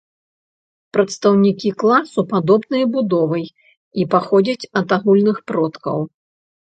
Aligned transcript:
Прадстаўнікі 0.95 1.69
класу 1.83 2.19
падобныя 2.33 2.85
будовай 2.95 3.45
і 4.01 4.09
паходзяць 4.15 4.69
ад 4.83 4.87
агульных 4.99 5.37
продкаў. 5.53 5.99